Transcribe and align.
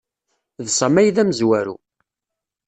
D 0.63 0.67
Sami 0.77 0.99
ay 1.01 1.09
d 1.15 1.17
amezwaru. 1.21 1.75